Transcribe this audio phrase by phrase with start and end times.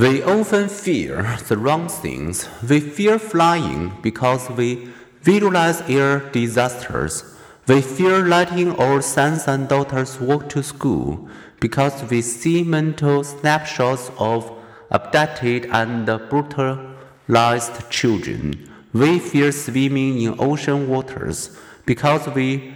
[0.00, 2.48] We often fear the wrong things.
[2.66, 4.88] We fear flying because we
[5.20, 7.22] visualize air disasters.
[7.66, 11.28] We fear letting our sons and daughters walk to school
[11.60, 14.50] because we see mental snapshots of
[14.90, 18.70] abducted and brutalized children.
[18.94, 21.54] We fear swimming in ocean waters
[21.84, 22.72] because we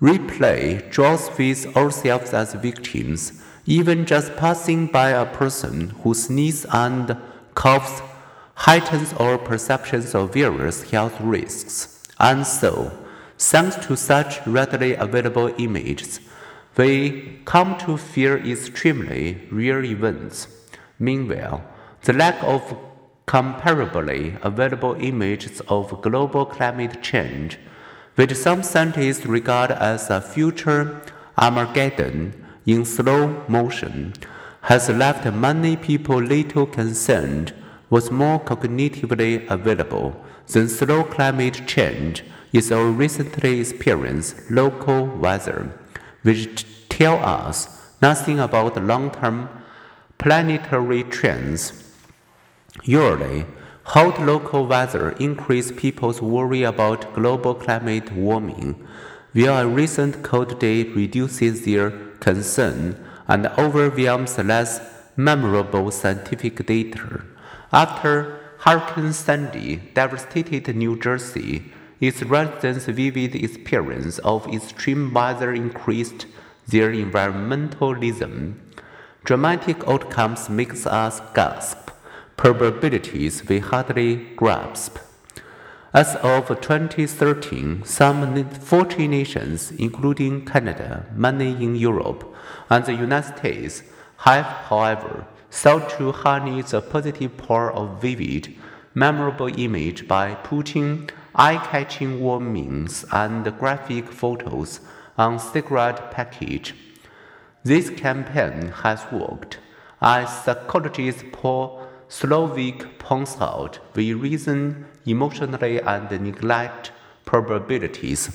[0.00, 3.41] replay Jaws with ourselves as victims.
[3.66, 7.16] Even just passing by a person who sneezes and
[7.54, 8.02] coughs
[8.54, 12.02] heightens our perceptions of various health risks.
[12.18, 12.92] And so,
[13.38, 16.20] thanks to such readily available images,
[16.76, 20.48] we come to fear extremely rare events.
[20.98, 21.62] Meanwhile,
[22.02, 22.76] the lack of
[23.26, 27.58] comparably available images of global climate change,
[28.16, 31.00] which some scientists regard as a future
[31.38, 34.12] Armageddon, in slow motion
[34.62, 37.52] has left many people little concerned
[37.90, 40.14] was more cognitively available
[40.46, 45.72] than slow climate change is our recently experienced local weather,
[46.22, 49.48] which tell us nothing about long-term
[50.18, 51.92] planetary trends.
[52.84, 53.46] Usually,
[53.84, 58.86] hot local weather increase people's worry about global climate warming,
[59.34, 64.80] a recent cold day reduces their concern and overwhelms less
[65.16, 67.24] memorable scientific data.
[67.72, 76.26] After Hurricane Sandy devastated New Jersey, its residents' vivid experience of extreme weather increased
[76.68, 78.54] their environmentalism.
[79.24, 81.90] Dramatic outcomes makes us gasp,
[82.36, 84.98] probabilities we hardly grasp.
[85.94, 92.34] As of 2013, some 40 nations, including Canada, many in Europe,
[92.70, 93.82] and the United States,
[94.16, 98.56] have, however, sought to harness the positive power of vivid,
[98.94, 104.80] memorable image by putting eye-catching warnings and graphic photos
[105.18, 106.74] on cigarette package.
[107.64, 109.58] This campaign has worked,
[110.00, 111.81] as psychologist Paul
[112.12, 116.92] Slovic points out, we reason emotionally and neglect
[117.24, 118.28] probabilities.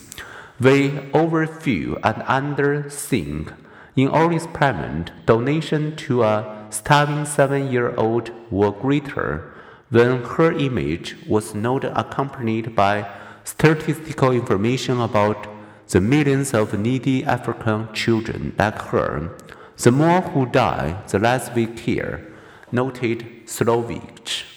[0.59, 3.53] We overfeel and underthink.
[3.95, 9.53] In our experiment, donation to a starving seven-year-old were greater
[9.91, 13.07] when her image was not accompanied by
[13.44, 15.47] statistical information about
[15.89, 19.38] the millions of needy African children like her.
[19.77, 22.33] The more who die, the less we care
[22.72, 24.56] noted Slovic.